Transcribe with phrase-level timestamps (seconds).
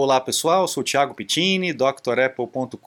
[0.00, 2.78] Olá pessoal, sou Thiago Pittini, drapple.com.br.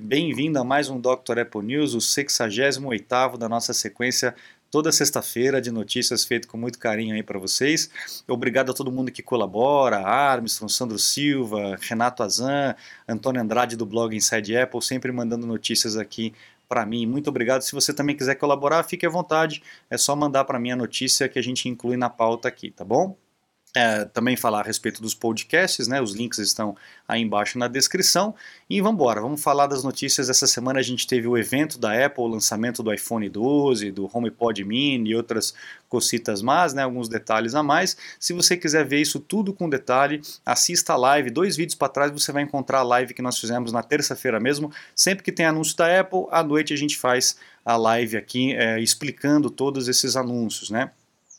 [0.00, 1.40] Bem-vindo a mais um Dr.
[1.40, 4.32] Apple News, o 68º da nossa sequência
[4.70, 7.90] toda sexta-feira de notícias feito com muito carinho aí para vocês.
[8.28, 12.76] Obrigado a todo mundo que colabora, Armstrong, Sandro Silva, Renato Azan,
[13.08, 16.32] Antônio Andrade do blog Inside Apple, sempre mandando notícias aqui
[16.68, 17.06] para mim.
[17.06, 17.62] Muito obrigado.
[17.62, 19.64] Se você também quiser colaborar, fique à vontade.
[19.90, 22.84] É só mandar para mim a notícia que a gente inclui na pauta aqui, tá
[22.84, 23.16] bom?
[23.76, 26.00] É, também falar a respeito dos podcasts, né?
[26.00, 26.76] Os links estão
[27.08, 28.32] aí embaixo na descrição.
[28.70, 30.30] E vamos embora, vamos falar das notícias.
[30.30, 34.08] Essa semana a gente teve o evento da Apple, o lançamento do iPhone 12, do
[34.12, 35.54] HomePod Mini e outras
[35.88, 36.84] cocitas mais, né?
[36.84, 37.96] Alguns detalhes a mais.
[38.20, 41.30] Se você quiser ver isso tudo com detalhe, assista a live.
[41.30, 44.70] Dois vídeos para trás você vai encontrar a live que nós fizemos na terça-feira mesmo.
[44.94, 48.78] Sempre que tem anúncio da Apple, à noite a gente faz a live aqui é,
[48.80, 50.92] explicando todos esses anúncios, né?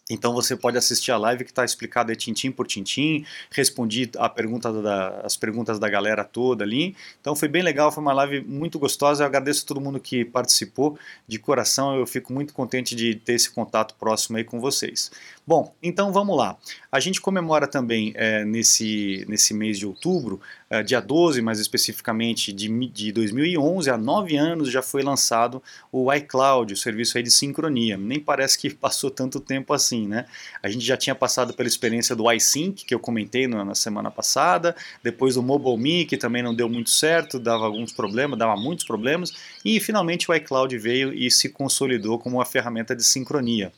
[0.08, 4.72] Então você pode assistir a live que está explicada tintim por tintim, respondi a pergunta
[4.72, 6.96] da, as perguntas da galera toda ali.
[7.20, 9.24] Então foi bem legal, foi uma live muito gostosa.
[9.24, 11.96] Eu agradeço a todo mundo que participou de coração.
[11.96, 15.10] Eu fico muito contente de ter esse contato próximo aí com vocês.
[15.48, 16.56] Bom, então vamos lá.
[16.92, 20.40] A gente comemora também é, nesse, nesse mês de outubro,
[20.82, 26.74] dia 12 mais especificamente de, de 2011, há nove anos já foi lançado o iCloud,
[26.74, 27.98] o serviço aí de sincronia.
[27.98, 30.26] Nem parece que passou tanto tempo assim, né?
[30.62, 34.12] A gente já tinha passado pela experiência do iSync, que eu comentei na, na semana
[34.12, 38.86] passada, depois do MobileMe, que também não deu muito certo, dava alguns problemas, dava muitos
[38.86, 43.72] problemas, e finalmente o iCloud veio e se consolidou como uma ferramenta de sincronia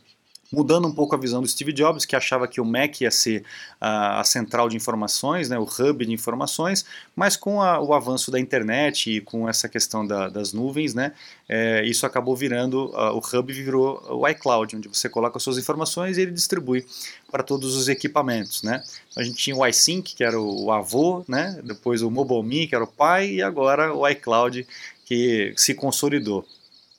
[0.52, 3.44] mudando um pouco a visão do Steve Jobs, que achava que o Mac ia ser
[3.80, 8.32] a, a central de informações, né, o hub de informações, mas com a, o avanço
[8.32, 11.14] da internet e com essa questão da, das nuvens, né,
[11.50, 16.18] é, isso acabou virando, o hub virou o iCloud, onde você coloca as suas informações
[16.18, 16.86] e ele distribui
[17.32, 18.64] para todos os equipamentos.
[18.64, 18.84] Né.
[19.16, 22.76] A gente tinha o iSync, que era o, o avô, né, depois o MobileMe, que
[22.76, 24.66] era o pai, e agora o iCloud,
[25.06, 26.46] que se consolidou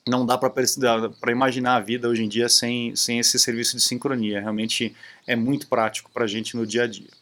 [0.09, 4.41] não dá para imaginar a vida hoje em dia sem, sem esse serviço de sincronia.
[4.41, 7.18] Realmente é muito prático para a gente no dia a dia.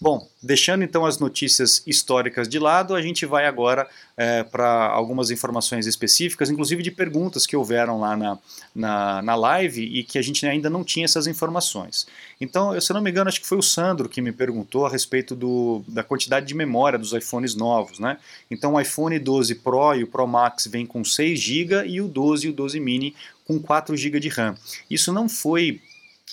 [0.00, 5.28] Bom, deixando então as notícias históricas de lado, a gente vai agora é, para algumas
[5.28, 8.38] informações específicas, inclusive de perguntas que houveram lá na,
[8.72, 12.06] na, na, live e que a gente ainda não tinha essas informações.
[12.40, 14.88] Então, se eu não me engano, acho que foi o Sandro que me perguntou a
[14.88, 17.98] respeito do, da quantidade de memória dos iPhones novos.
[17.98, 18.18] Né?
[18.48, 22.06] Então, o iPhone 12 Pro e o Pro Max vem com 6 GB e o
[22.06, 24.54] 12 e o 12 Mini com 4 GB de RAM.
[24.88, 25.80] Isso não foi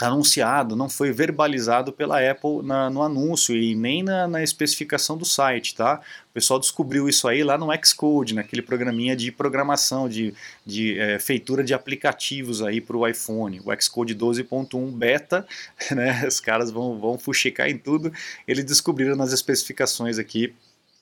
[0.02, 5.24] anunciado, não foi verbalizado pela Apple na, no anúncio e nem na, na, especificação do
[5.24, 6.02] site, tá?
[6.30, 10.34] O pessoal descobriu isso aí lá no Xcode, naquele programinha de programação, de,
[10.66, 15.48] de é, feitura de aplicativos aí para o iPhone, o Xcode 12.1 beta,
[15.92, 16.28] né?
[16.28, 18.12] Os caras vão, vão fuxicar em tudo,
[18.46, 20.54] eles descobriram nas especificações aqui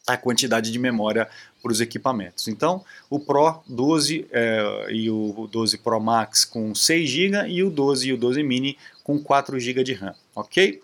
[0.05, 1.29] a quantidade de memória
[1.61, 2.47] para os equipamentos.
[2.47, 7.69] Então, o Pro 12 é, e o 12 Pro Max com 6 GB e o
[7.69, 10.81] 12 e o 12 Mini com 4 GB de RAM, ok?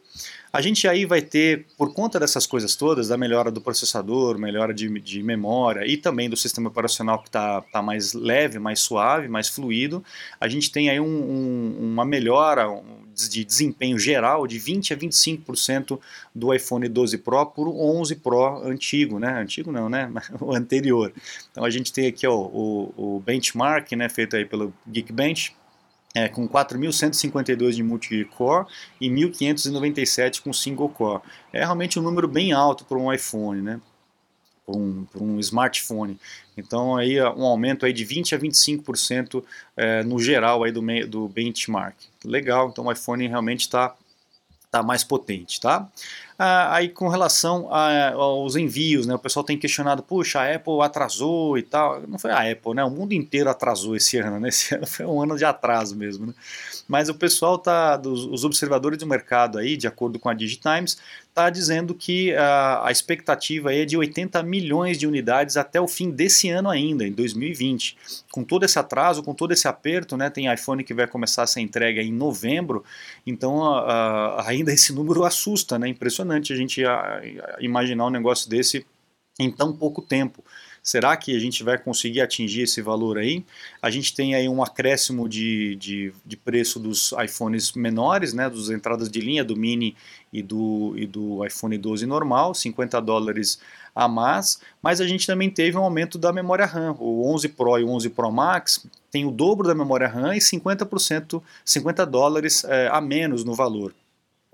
[0.51, 4.73] A gente aí vai ter, por conta dessas coisas todas, da melhora do processador, melhora
[4.73, 9.27] de, de memória e também do sistema operacional que está tá mais leve, mais suave,
[9.27, 10.03] mais fluido,
[10.39, 12.67] a gente tem aí um, um, uma melhora
[13.13, 15.99] de desempenho geral de 20 a 25%
[16.33, 19.39] do iPhone 12 Pro por 11 Pro antigo, né?
[19.39, 20.11] Antigo não, né?
[20.41, 21.13] o anterior.
[21.51, 25.53] Então a gente tem aqui ó, o, o benchmark, né, feito aí pelo Geekbench,
[26.15, 28.65] é, com 4.152 de multi-core
[28.99, 31.21] e 1.597 com single core.
[31.53, 33.79] É realmente um número bem alto para um iPhone, né?
[34.65, 36.19] Para um, um, smartphone.
[36.57, 39.43] Então aí um aumento aí de 20 a 25%
[39.77, 41.95] é, no geral aí do, do benchmark.
[42.23, 43.95] Legal, então o iPhone realmente está
[44.71, 45.87] tá mais potente, tá?
[46.37, 50.81] Ah, aí com relação a, aos envios, né, o pessoal tem questionado, puxa, a Apple
[50.81, 52.01] atrasou e tal.
[52.07, 52.83] Não foi a Apple, né?
[52.83, 54.49] O mundo inteiro atrasou esse ano, né?
[54.49, 56.33] Esse ano foi um ano de atraso mesmo, né?
[56.87, 60.97] Mas o pessoal tá, dos, os observadores do mercado aí, de acordo com a Digitimes,
[61.39, 66.11] está dizendo que a, a expectativa é de 80 milhões de unidades até o fim
[66.11, 67.97] desse ano ainda, em 2020.
[68.29, 71.47] Com todo esse atraso, com todo esse aperto, né, tem iPhone que vai começar a
[71.47, 72.83] ser em novembro,
[73.25, 76.81] então a, a, ainda esse número assusta, né, impressionante a gente
[77.59, 78.85] imaginar um negócio desse
[79.39, 80.43] em tão pouco tempo.
[80.89, 83.45] Será que a gente vai conseguir atingir esse valor aí?
[83.79, 88.71] A gente tem aí um acréscimo de, de, de preço dos iPhones menores, né, dos
[88.71, 89.95] entradas de linha do Mini
[90.33, 93.59] e do, e do iPhone 12 normal, 50 dólares
[93.93, 96.95] a mais, mas a gente também teve um aumento da memória RAM.
[96.97, 100.39] O 11 Pro e o 11 Pro Max tem o dobro da memória RAM e
[100.39, 103.93] 50%, 50 dólares é, a menos no valor.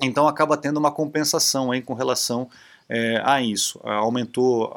[0.01, 2.49] Então acaba tendo uma compensação aí com relação
[2.87, 3.79] é, a isso.
[3.83, 4.73] Aumentou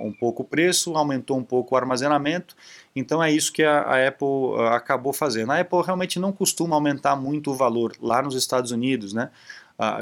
[0.00, 2.56] um pouco o preço, aumentou um pouco o armazenamento,
[2.94, 4.28] então é isso que a, a Apple
[4.70, 5.52] acabou fazendo.
[5.52, 9.30] A Apple realmente não costuma aumentar muito o valor lá nos Estados Unidos, né?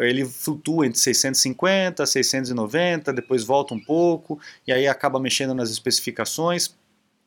[0.01, 6.67] ele flutua entre 650, 690, depois volta um pouco, e aí acaba mexendo nas especificações.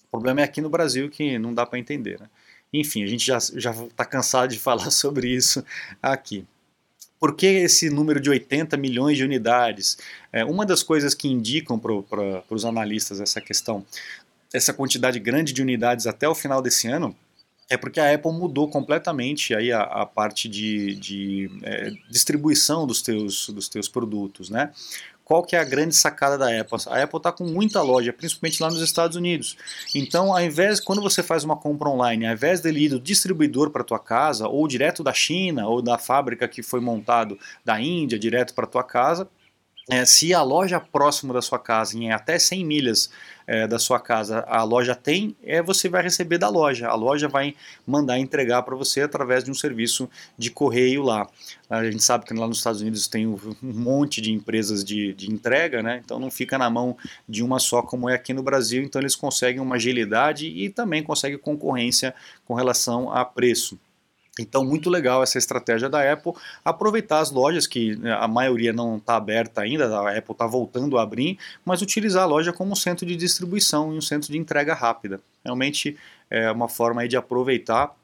[0.08, 2.20] O problema é aqui no Brasil que não dá para entender.
[2.20, 2.30] Né?
[2.72, 5.66] Enfim, a gente já está cansado de falar sobre isso
[6.02, 6.46] aqui.
[7.24, 9.98] Por que esse número de 80 milhões de unidades?
[10.30, 13.86] É, uma das coisas que indicam para os analistas essa questão,
[14.54, 17.16] essa quantidade grande de unidades até o final desse ano,
[17.70, 23.02] é porque a Apple mudou completamente aí a, a parte de, de é, distribuição dos
[23.02, 24.72] teus, dos teus produtos, né?
[25.24, 26.78] qual que é a grande sacada da Apple?
[26.88, 29.56] A Apple está com muita loja, principalmente lá nos Estados Unidos.
[29.96, 33.70] Então, ao invés, quando você faz uma compra online, ao invés dele ir do distribuidor
[33.70, 38.20] para tua casa, ou direto da China, ou da fábrica que foi montado da Índia,
[38.20, 39.28] direto para tua casa,
[39.90, 43.10] é, se a loja próxima da sua casa, em até 100 milhas
[43.46, 46.88] é, da sua casa, a loja tem, é, você vai receber da loja.
[46.88, 47.54] A loja vai
[47.86, 51.28] mandar entregar para você através de um serviço de correio lá.
[51.70, 55.30] A gente sabe que lá nos Estados Unidos tem um monte de empresas de, de
[55.30, 56.02] entrega, né?
[56.04, 56.96] então não fica na mão
[57.28, 61.04] de uma só como é aqui no Brasil, então eles conseguem uma agilidade e também
[61.04, 62.16] conseguem concorrência
[62.46, 63.78] com relação a preço.
[64.40, 66.34] Então, muito legal essa estratégia da Apple,
[66.66, 70.98] aproveitar as lojas, que né, a maioria não está aberta ainda, a Apple está voltando
[70.98, 74.38] a abrir, mas utilizar a loja como um centro de distribuição e um centro de
[74.38, 75.22] entrega rápida.
[75.46, 75.96] Realmente
[76.32, 77.96] é uma forma de aproveitar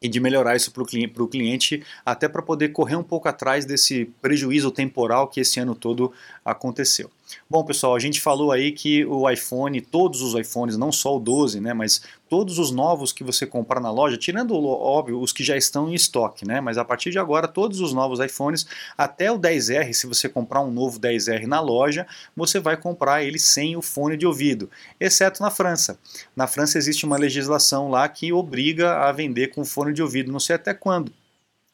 [0.00, 3.64] e de melhorar isso para o cliente, cliente, até para poder correr um pouco atrás
[3.66, 6.12] desse prejuízo temporal que esse ano todo
[6.44, 7.10] aconteceu.
[7.48, 11.20] Bom, pessoal, a gente falou aí que o iPhone, todos os iPhones, não só o
[11.20, 15.44] 12, né, mas todos os novos que você comprar na loja, tirando, óbvio, os que
[15.44, 19.30] já estão em estoque, né, mas a partir de agora, todos os novos iPhones, até
[19.30, 22.06] o 10R, se você comprar um novo 10R na loja,
[22.36, 24.70] você vai comprar ele sem o fone de ouvido,
[25.00, 25.98] exceto na França.
[26.34, 30.40] Na França existe uma legislação lá que obriga a vender com fone de ouvido, não
[30.40, 31.12] sei até quando.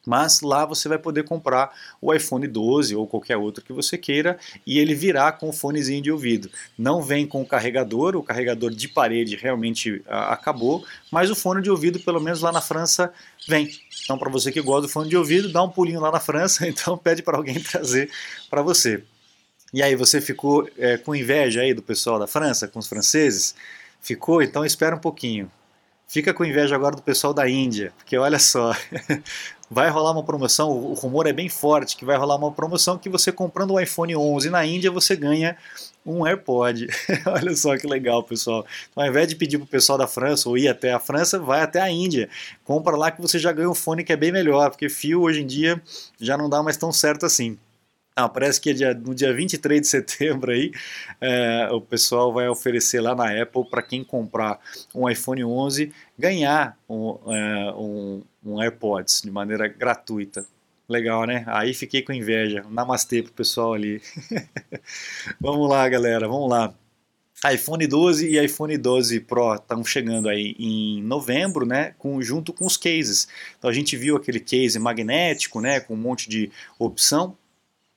[0.07, 4.39] Mas lá você vai poder comprar o iPhone 12 ou qualquer outro que você queira
[4.67, 6.51] e ele virá com o fonezinho de ouvido.
[6.77, 11.63] Não vem com o carregador, o carregador de parede realmente ah, acabou, mas o fone
[11.63, 13.13] de ouvido, pelo menos lá na França,
[13.47, 13.69] vem.
[14.05, 16.67] Então, para você que gosta do fone de ouvido, dá um pulinho lá na França,
[16.69, 18.11] então pede para alguém trazer
[18.51, 19.05] para você.
[19.73, 23.55] E aí, você ficou é, com inveja aí do pessoal da França, com os franceses?
[24.03, 24.43] Ficou?
[24.43, 25.51] Então espera um pouquinho.
[26.13, 28.77] Fica com inveja agora do pessoal da Índia, porque olha só,
[29.73, 33.09] vai rolar uma promoção, o rumor é bem forte que vai rolar uma promoção que
[33.09, 35.57] você comprando um iPhone 11 na Índia você ganha
[36.05, 36.89] um AirPod.
[37.25, 38.67] olha só que legal, pessoal.
[38.91, 41.39] Então, ao invés de pedir para o pessoal da França ou ir até a França,
[41.39, 42.29] vai até a Índia.
[42.65, 45.41] Compra lá que você já ganha um fone que é bem melhor, porque fio hoje
[45.41, 45.81] em dia
[46.21, 47.57] já não dá mais tão certo assim.
[48.15, 50.71] Ah, parece que é dia, no dia 23 de setembro aí,
[51.21, 54.61] é, o pessoal vai oferecer lá na Apple para quem comprar
[54.95, 60.47] um iPhone 11 ganhar um, é, um, um, AirPods de maneira gratuita.
[60.89, 61.45] Legal, né?
[61.47, 62.65] Aí fiquei com inveja.
[62.69, 64.03] Namastê pro pessoal ali.
[65.41, 66.75] vamos lá, galera, vamos lá
[67.51, 72.65] iPhone 12 e iPhone 12 Pro estão chegando aí em novembro, né, com, junto com
[72.65, 73.27] os cases.
[73.59, 77.37] Então a gente viu aquele case magnético, né, com um monte de opção.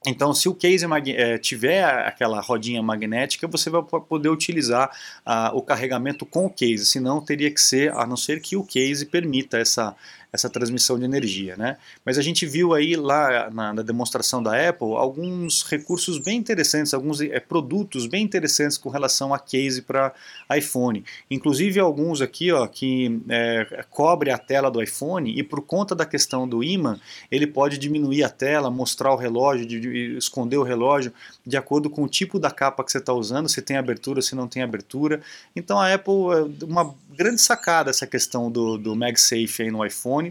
[0.05, 4.89] Então, se o case é, tiver aquela rodinha magnética, você vai poder utilizar
[5.25, 8.63] uh, o carregamento com o case, senão teria que ser, a não ser que o
[8.63, 9.95] case permita essa,
[10.35, 11.55] essa transmissão de energia.
[11.57, 11.77] Né?
[12.05, 16.93] Mas a gente viu aí lá na, na demonstração da Apple alguns recursos bem interessantes,
[16.93, 20.13] alguns é, produtos bem interessantes com relação a case para
[20.55, 21.03] iPhone.
[21.29, 26.05] Inclusive alguns aqui ó, que é, cobre a tela do iPhone e por conta da
[26.05, 26.99] questão do imã,
[27.31, 31.11] ele pode diminuir a tela, mostrar o relógio, de, de esconder o relógio
[31.45, 34.35] de acordo com o tipo da capa que você está usando, se tem abertura, se
[34.35, 35.21] não tem abertura.
[35.55, 36.13] Então a Apple,
[36.61, 40.24] é uma grande sacada essa questão do, do MagSafe aí no iPhone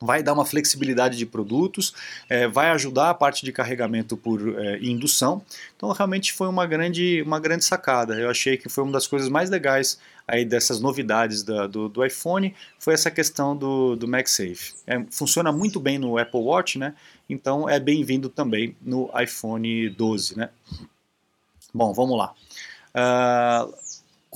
[0.00, 1.94] vai dar uma flexibilidade de produtos,
[2.28, 5.42] é, vai ajudar a parte de carregamento por é, indução.
[5.76, 8.14] Então realmente foi uma grande, uma grande sacada.
[8.14, 9.98] Eu achei que foi uma das coisas mais legais
[10.28, 14.74] aí dessas novidades da, do, do, iPhone, foi essa questão do, do MagSafe.
[14.86, 16.94] É, funciona muito bem no Apple Watch, né?
[17.30, 20.50] Então é bem-vindo também no iPhone 12, né?
[21.72, 22.34] Bom, vamos lá.
[22.96, 23.72] Uh,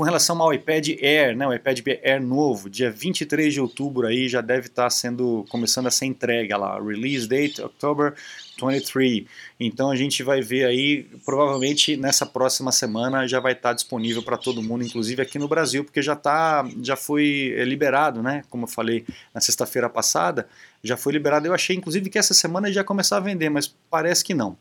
[0.01, 4.31] com relação ao iPad Air, né, o iPad Air novo, dia 23 de outubro aí
[4.31, 8.15] já deve estar tá sendo começando a ser entregue lá, release date October
[8.59, 9.27] 23.
[9.61, 14.23] Então a gente vai ver aí, provavelmente nessa próxima semana já vai estar tá disponível
[14.23, 18.43] para todo mundo, inclusive aqui no Brasil, porque já tá, já foi é, liberado, né?
[18.49, 19.05] Como eu falei
[19.35, 20.49] na sexta-feira passada,
[20.83, 21.47] já foi liberado.
[21.47, 24.57] Eu achei inclusive que essa semana já começar a vender, mas parece que não.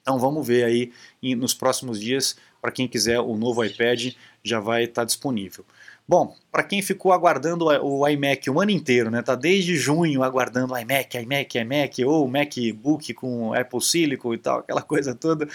[0.00, 0.90] Então vamos ver aí
[1.36, 4.12] nos próximos dias, para quem quiser o novo iPad
[4.42, 5.64] já vai estar tá disponível.
[6.10, 9.22] Bom, para quem ficou aguardando o iMac o ano inteiro, né?
[9.22, 14.82] Tá desde junho aguardando iMac, iMac, iMac ou MacBook com Apple Silicon e tal, aquela
[14.82, 15.48] coisa toda.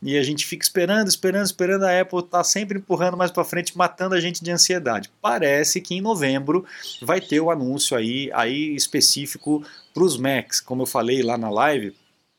[0.00, 3.76] E a gente fica esperando, esperando, esperando a Apple tá sempre empurrando mais para frente,
[3.76, 5.10] matando a gente de ansiedade.
[5.20, 6.64] Parece que em novembro
[7.02, 11.50] vai ter o anúncio aí, aí específico para os Macs, como eu falei lá na
[11.50, 11.92] live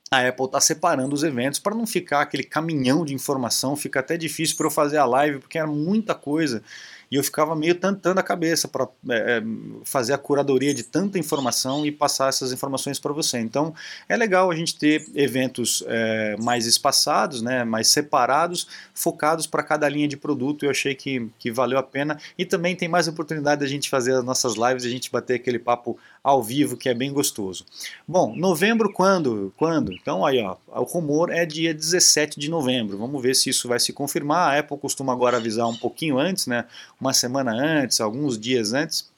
[0.09, 4.17] a Apple está separando os eventos para não ficar aquele caminhão de informação, fica até
[4.17, 6.63] difícil para eu fazer a live, porque era muita coisa
[7.09, 9.43] e eu ficava meio tantando a cabeça para é, é,
[9.83, 13.39] fazer a curadoria de tanta informação e passar essas informações para você.
[13.39, 13.73] Então
[14.09, 19.87] é legal a gente ter eventos é, mais espaçados, né, mais separados, focados para cada
[19.87, 20.65] linha de produto.
[20.65, 24.13] Eu achei que, que valeu a pena e também tem mais oportunidade da gente fazer
[24.13, 27.65] as nossas lives, a gente bater aquele papo ao vivo que é bem gostoso.
[28.05, 29.53] Bom, novembro quando?
[29.55, 29.93] Quando?
[29.93, 32.97] Então aí ó, o rumor é dia 17 de novembro.
[32.97, 34.53] Vamos ver se isso vai se confirmar.
[34.53, 36.65] A Apple costuma agora avisar um pouquinho antes, né?
[36.99, 39.09] Uma semana antes, alguns dias antes.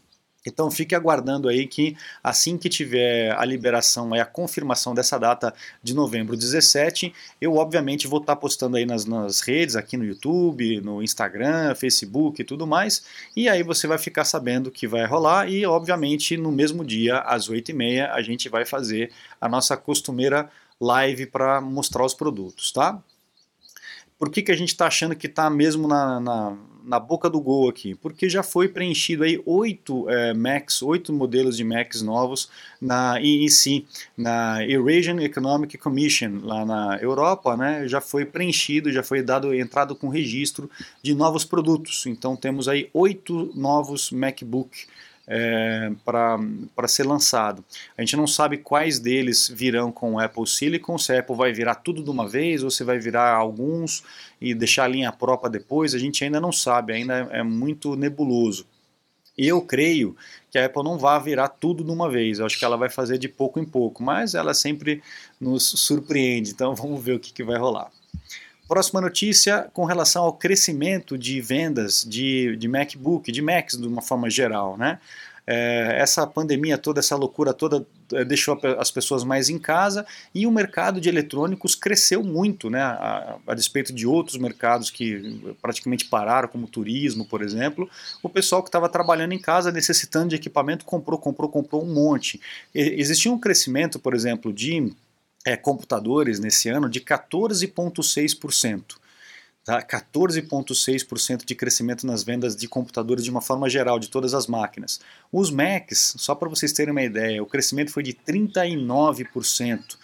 [0.45, 5.53] Então fique aguardando aí que assim que tiver a liberação e a confirmação dessa data
[5.83, 10.79] de novembro 17, eu obviamente vou estar postando aí nas, nas redes, aqui no YouTube,
[10.81, 13.03] no Instagram, Facebook e tudo mais,
[13.35, 17.49] e aí você vai ficar sabendo que vai rolar e obviamente no mesmo dia, às
[17.49, 23.01] 8h30, a gente vai fazer a nossa costumeira live para mostrar os produtos, tá?
[24.17, 26.57] Por que, que a gente está achando que está mesmo na, na,
[26.89, 27.95] na, boca do gol aqui?
[27.95, 32.49] Porque já foi preenchido aí oito é, Macs, oito modelos de Macs novos
[32.81, 33.85] na EEC,
[34.17, 37.87] na Eurasian Economic Commission, lá na Europa, né?
[37.87, 40.69] Já foi preenchido, já foi dado entrado com registro
[41.01, 42.05] de novos produtos.
[42.05, 44.87] Então temos aí oito novos MacBook
[45.29, 47.63] é, para ser lançado.
[47.95, 51.53] A gente não sabe quais deles virão com o Apple Silicon, se a Apple vai
[51.53, 54.03] virar tudo de uma vez ou se vai virar alguns
[54.41, 58.65] e deixar a linha própria depois, a gente ainda não sabe, ainda é muito nebuloso.
[59.37, 60.17] Eu creio
[60.51, 62.89] que a Apple não vai virar tudo de uma vez, eu acho que ela vai
[62.89, 65.01] fazer de pouco em pouco, mas ela sempre
[65.39, 67.91] nos surpreende, então vamos ver o que, que vai rolar.
[68.69, 73.99] Próxima notícia com relação ao crescimento de vendas de, de MacBook, de Macs de uma
[73.99, 74.77] forma geral.
[74.77, 74.99] Né?
[75.47, 77.83] É, essa pandemia toda, essa loucura toda
[78.13, 82.79] é, deixou as pessoas mais em casa e o mercado de eletrônicos cresceu muito, né?
[82.79, 87.89] a, a despeito de outros mercados que praticamente pararam, como turismo, por exemplo.
[88.21, 92.39] O pessoal que estava trabalhando em casa, necessitando de equipamento, comprou, comprou, comprou um monte.
[92.75, 94.93] E, existia um crescimento, por exemplo, de
[95.45, 98.97] é, computadores nesse ano de 14,6%.
[99.63, 99.81] Tá?
[99.81, 104.99] 14,6% de crescimento nas vendas de computadores de uma forma geral, de todas as máquinas.
[105.31, 109.97] Os Macs, só para vocês terem uma ideia, o crescimento foi de 39%.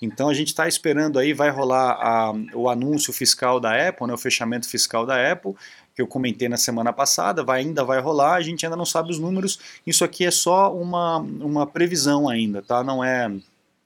[0.00, 4.14] Então a gente está esperando aí, vai rolar a, o anúncio fiscal da Apple, né,
[4.14, 5.54] o fechamento fiscal da Apple,
[5.94, 9.10] que eu comentei na semana passada, vai, ainda vai rolar, a gente ainda não sabe
[9.10, 12.84] os números, isso aqui é só uma, uma previsão ainda, tá?
[12.84, 13.28] Não é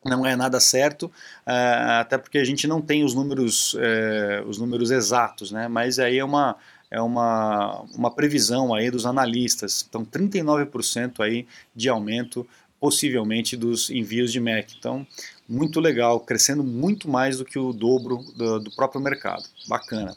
[0.04, 4.59] não é nada certo, uh, até porque a gente não tem os números, uh, os
[4.59, 5.68] números exatos, né?
[5.68, 6.56] mas aí é uma,
[6.90, 12.47] é uma, uma previsão aí dos analistas, então 39% aí de aumento
[12.80, 15.06] possivelmente dos envios de Mac, então
[15.49, 20.16] muito legal, crescendo muito mais do que o dobro do, do próprio mercado, bacana.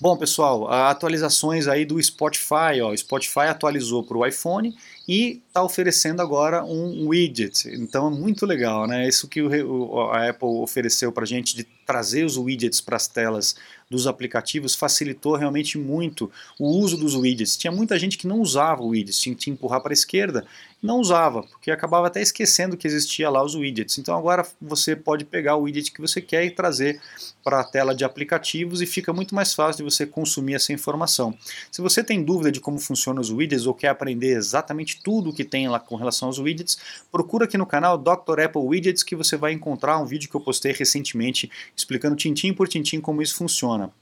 [0.00, 2.80] Bom, pessoal, atualizações aí do Spotify.
[2.82, 2.90] Ó.
[2.90, 4.74] O Spotify atualizou para o iPhone
[5.10, 7.68] e está oferecendo agora um widget.
[7.68, 9.08] Então é muito legal, né?
[9.08, 13.08] Isso que o, a Apple ofereceu para a gente de trazer os widgets para as
[13.08, 13.56] telas
[13.90, 17.56] dos aplicativos facilitou realmente muito o uso dos widgets.
[17.56, 20.46] Tinha muita gente que não usava o widgets, tinha que empurrar para a esquerda
[20.82, 23.98] não usava, porque acabava até esquecendo que existia lá os widgets.
[23.98, 27.00] Então agora você pode pegar o widget que você quer e trazer
[27.44, 31.36] para a tela de aplicativos e fica muito mais fácil de você consumir essa informação.
[31.70, 35.32] Se você tem dúvida de como funcionam os widgets ou quer aprender exatamente tudo o
[35.34, 36.78] que tem lá com relação aos widgets,
[37.12, 38.40] procura aqui no canal Dr.
[38.44, 42.68] Apple Widgets que você vai encontrar um vídeo que eu postei recentemente explicando tintim por
[42.68, 43.92] tintim como isso funciona.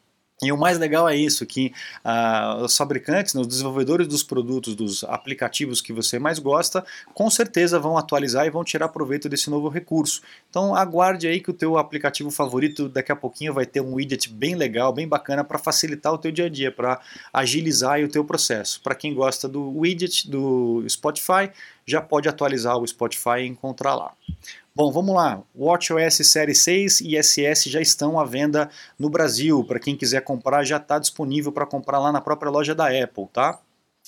[0.41, 1.73] E o mais legal é isso, que
[2.05, 7.29] uh, os fabricantes, né, os desenvolvedores dos produtos, dos aplicativos que você mais gosta, com
[7.29, 10.23] certeza vão atualizar e vão tirar proveito desse novo recurso.
[10.49, 14.33] Então aguarde aí que o teu aplicativo favorito daqui a pouquinho vai ter um widget
[14.33, 17.01] bem legal, bem bacana para facilitar o teu dia a dia, para
[17.33, 18.81] agilizar o teu processo.
[18.81, 21.51] Para quem gosta do widget do Spotify,
[21.85, 24.13] já pode atualizar o Spotify e encontrar lá.
[24.79, 25.43] Bom, vamos lá.
[25.57, 29.65] WatchOS Série 6 e SS já estão à venda no Brasil.
[29.65, 33.27] Para quem quiser comprar, já está disponível para comprar lá na própria loja da Apple,
[33.33, 33.59] tá?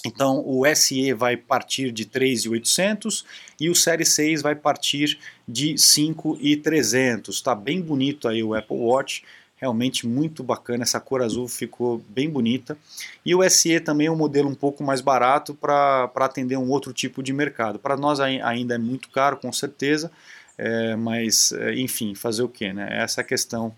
[0.07, 3.25] Então o SE vai partir de 3.800
[3.59, 7.31] e o Série 6 vai partir de 5.300.
[7.31, 9.25] Está bem bonito aí o Apple Watch,
[9.57, 12.79] realmente muito bacana, essa cor azul ficou bem bonita.
[13.27, 16.93] E o SE também é um modelo um pouco mais barato para atender um outro
[16.93, 17.81] tipo de mercado.
[17.81, 20.13] Para nós ainda é muito caro, com certeza,
[20.61, 22.89] é, mas é, enfim, fazer o que, né?
[23.03, 23.75] Essa é a questão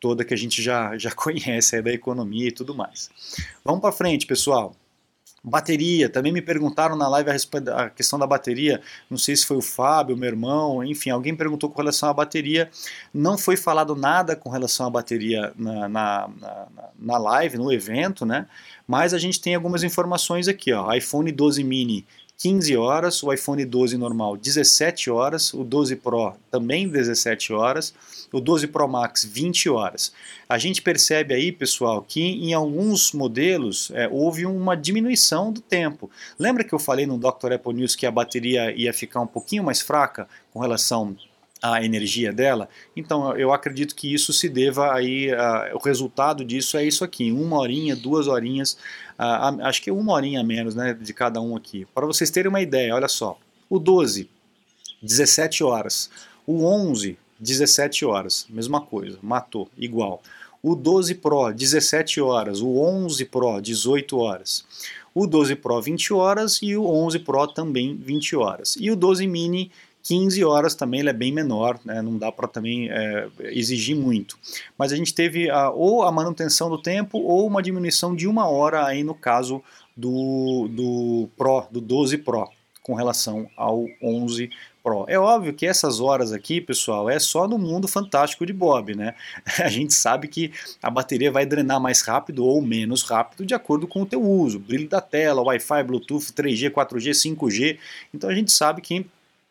[0.00, 3.10] toda que a gente já, já conhece da economia e tudo mais.
[3.64, 4.74] Vamos para frente, pessoal.
[5.48, 9.56] Bateria, também me perguntaram na live a, a questão da bateria, não sei se foi
[9.56, 12.68] o Fábio, meu irmão, enfim, alguém perguntou com relação à bateria.
[13.14, 16.66] Não foi falado nada com relação à bateria na, na, na,
[16.98, 18.48] na live, no evento, né?
[18.88, 20.92] Mas a gente tem algumas informações aqui, ó.
[20.92, 22.04] iPhone 12 mini
[22.38, 27.94] 15 horas, o iPhone 12 normal 17 horas, o 12 Pro também 17 horas,
[28.30, 30.12] o 12 Pro Max 20 horas.
[30.46, 36.10] A gente percebe aí, pessoal, que em alguns modelos é, houve uma diminuição do tempo.
[36.38, 37.54] Lembra que eu falei no Dr.
[37.54, 41.16] Apple News que a bateria ia ficar um pouquinho mais fraca com relação
[41.62, 42.68] a energia dela.
[42.96, 47.32] Então eu acredito que isso se deva aí, uh, o resultado disso é isso aqui,
[47.32, 48.74] uma horinha, duas horinhas,
[49.18, 51.86] uh, acho que uma horinha menos né, de cada um aqui.
[51.94, 54.28] Para vocês terem uma ideia, olha só, o 12,
[55.02, 56.10] 17 horas,
[56.46, 60.22] o 11, 17 horas, mesma coisa, matou, igual.
[60.62, 64.64] O 12 Pro, 17 horas, o 11 Pro, 18 horas.
[65.14, 68.76] O 12 Pro, 20 horas e o 11 Pro também 20 horas.
[68.78, 69.70] E o 12 Mini,
[70.06, 72.00] 15 horas também ele é bem menor, né?
[72.00, 74.38] não dá para também é, exigir muito.
[74.78, 78.48] Mas a gente teve a, ou a manutenção do tempo ou uma diminuição de uma
[78.48, 79.60] hora aí no caso
[79.96, 82.48] do, do Pro, do 12 Pro,
[82.84, 84.48] com relação ao 11
[84.80, 85.06] Pro.
[85.08, 89.12] É óbvio que essas horas aqui, pessoal, é só no mundo fantástico de Bob, né?
[89.58, 93.88] A gente sabe que a bateria vai drenar mais rápido ou menos rápido de acordo
[93.88, 97.78] com o teu uso, brilho da tela, Wi-Fi, Bluetooth, 3G, 4G, 5G.
[98.14, 99.04] Então a gente sabe que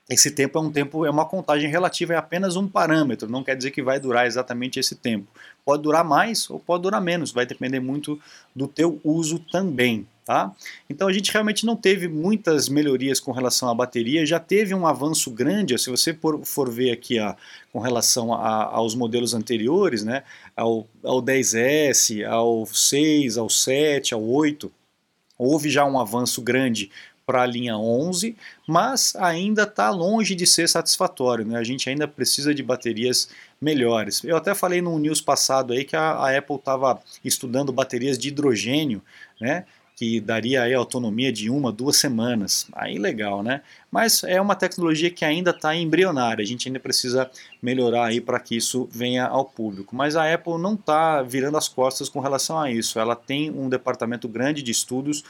[0.07, 3.55] esse tempo é um tempo, é uma contagem relativa, é apenas um parâmetro, não quer
[3.55, 5.27] dizer que vai durar exatamente esse tempo.
[5.63, 8.19] Pode durar mais ou pode durar menos, vai depender muito
[8.55, 10.53] do teu uso também, tá?
[10.87, 14.85] Então a gente realmente não teve muitas melhorias com relação à bateria, já teve um
[14.85, 17.33] avanço grande, se você for, ver aqui ó,
[17.73, 20.21] com relação a, aos modelos anteriores, né,
[20.55, 24.71] ao, ao 10S, ao 6, ao 7, ao 8,
[25.35, 26.91] houve já um avanço grande
[27.25, 28.35] para a linha 11,
[28.67, 31.45] mas ainda está longe de ser satisfatório.
[31.45, 31.57] Né?
[31.57, 34.23] A gente ainda precisa de baterias melhores.
[34.23, 38.27] Eu até falei no news passado aí que a, a Apple estava estudando baterias de
[38.27, 39.01] hidrogênio,
[39.39, 39.65] né?
[39.95, 42.67] Que daria aí autonomia de uma, duas semanas.
[42.73, 43.61] Aí legal, né?
[43.89, 47.31] Mas é uma tecnologia que ainda está embrionária, a gente ainda precisa
[47.61, 49.95] melhorar aí para que isso venha ao público.
[49.95, 53.69] Mas a Apple não está virando as costas com relação a isso, ela tem um
[53.69, 55.23] departamento grande de estudos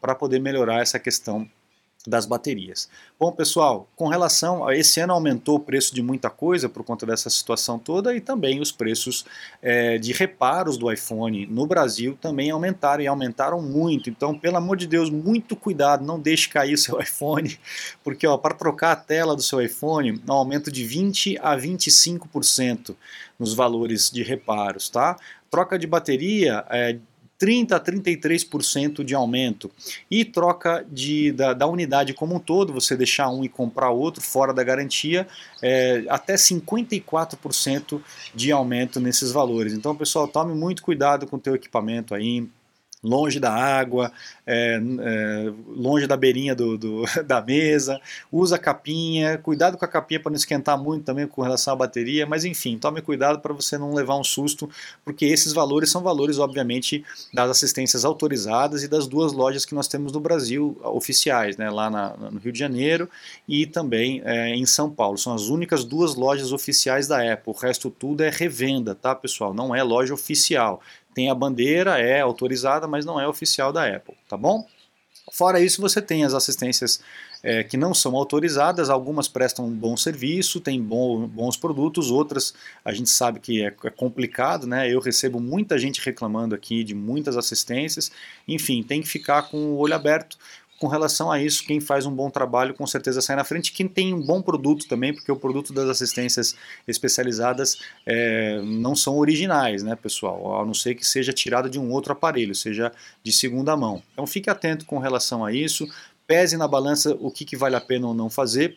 [0.00, 1.48] para poder melhorar essa questão
[2.06, 2.88] das baterias.
[3.18, 7.06] Bom, pessoal, com relação a esse ano aumentou o preço de muita coisa por conta
[7.06, 9.24] dessa situação toda e também os preços
[9.62, 14.10] é, de reparos do iPhone no Brasil também aumentaram e aumentaram muito.
[14.10, 17.56] Então, pelo amor de Deus, muito cuidado, não deixe cair o seu iPhone,
[18.02, 22.96] porque para trocar a tela do seu iPhone, um aumento de 20 a 25%
[23.38, 25.16] nos valores de reparos, tá?
[25.48, 26.98] Troca de bateria é,
[27.42, 29.68] 30% a 33% de aumento.
[30.08, 34.22] E troca de, da, da, unidade como um todo, você deixar um e comprar outro
[34.22, 35.26] fora da garantia,
[35.60, 38.00] é, até 54%
[38.32, 39.72] de aumento nesses valores.
[39.72, 42.48] Então, pessoal, tome muito cuidado com o teu equipamento aí,
[43.02, 44.12] longe da água,
[44.46, 50.20] é, é, longe da beirinha do, do, da mesa, usa capinha, cuidado com a capinha
[50.20, 53.76] para não esquentar muito também com relação à bateria, mas enfim, tome cuidado para você
[53.76, 54.70] não levar um susto,
[55.04, 59.88] porque esses valores são valores, obviamente, das assistências autorizadas e das duas lojas que nós
[59.88, 63.08] temos no Brasil, oficiais, né, lá na, no Rio de Janeiro
[63.48, 65.18] e também é, em São Paulo.
[65.18, 69.52] São as únicas duas lojas oficiais da Apple, o resto tudo é revenda, tá pessoal?
[69.52, 70.80] Não é loja oficial
[71.14, 74.66] tem a bandeira, é autorizada, mas não é oficial da Apple, tá bom?
[75.32, 77.00] Fora isso, você tem as assistências
[77.42, 82.54] é, que não são autorizadas, algumas prestam um bom serviço, têm bom, bons produtos, outras
[82.84, 84.92] a gente sabe que é, é, complicado, né?
[84.92, 88.12] Eu recebo muita gente reclamando aqui de muitas assistências,
[88.46, 90.36] enfim, tem que ficar com o olho aberto,
[90.82, 93.70] com relação a isso, quem faz um bom trabalho com certeza sai na frente.
[93.70, 96.56] Quem tem um bom produto também, porque o produto das assistências
[96.88, 100.60] especializadas é, não são originais, né, pessoal?
[100.60, 102.90] A não ser que seja tirado de um outro aparelho, seja
[103.22, 104.02] de segunda mão.
[104.12, 105.86] Então fique atento com relação a isso,
[106.26, 108.76] pese na balança o que, que vale a pena ou não fazer,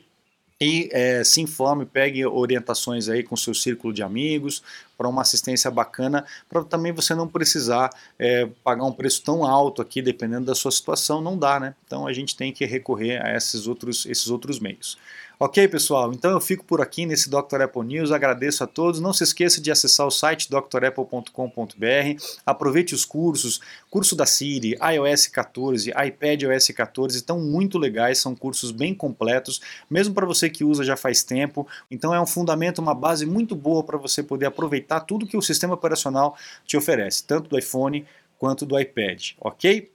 [0.60, 4.64] e é, se informe, pegue orientações aí com seu círculo de amigos
[4.98, 9.82] para uma assistência bacana, para também você não precisar é, pagar um preço tão alto
[9.82, 11.76] aqui, dependendo da sua situação, não dá, né?
[11.86, 14.98] Então a gente tem que recorrer a esses outros, esses outros meios.
[15.38, 16.14] Ok, pessoal?
[16.14, 17.62] Então eu fico por aqui nesse Dr.
[17.64, 18.12] Apple News.
[18.12, 19.02] Agradeço a todos.
[19.02, 22.24] Não se esqueça de acessar o site drapple.com.br.
[22.46, 23.60] Aproveite os cursos.
[23.90, 28.20] Curso da Siri, iOS 14, iPad OS 14 estão muito legais.
[28.20, 31.68] São cursos bem completos, mesmo para você que usa já faz tempo.
[31.92, 35.42] Então é um fundamento, uma base muito boa para você poder aproveitar tudo que o
[35.42, 38.06] sistema operacional te oferece, tanto do iPhone
[38.40, 39.32] quanto do iPad.
[39.42, 39.92] Ok?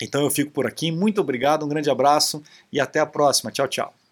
[0.00, 0.92] Então eu fico por aqui.
[0.92, 3.50] Muito obrigado, um grande abraço e até a próxima.
[3.50, 4.03] Tchau, tchau.